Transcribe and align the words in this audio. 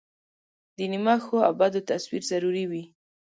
د 0.77 0.79
نیمه 0.91 1.15
ښو 1.23 1.37
او 1.47 1.53
بدو 1.59 1.81
تصویر 1.89 2.23
ضروري 2.31 2.65
وي. 2.71 2.83